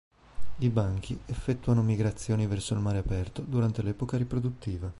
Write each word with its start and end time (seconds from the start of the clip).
I 0.57 0.69
banchi 0.71 1.15
effettuano 1.27 1.83
migrazioni 1.83 2.47
verso 2.47 2.73
il 2.73 2.79
mare 2.79 2.97
aperto 2.97 3.43
durante 3.43 3.83
l'epoca 3.83 4.17
riproduttiva. 4.17 4.89